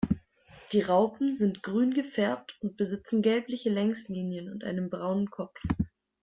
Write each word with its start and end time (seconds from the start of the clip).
Die 0.73 0.81
Raupen 0.81 1.31
sind 1.31 1.61
grün 1.61 1.93
gefärbt 1.93 2.57
und 2.63 2.75
besitzen 2.75 3.21
gelbliche 3.21 3.69
Längslinien 3.69 4.51
und 4.51 4.63
einen 4.63 4.89
braunen 4.89 5.29
Kopf. 5.29 5.61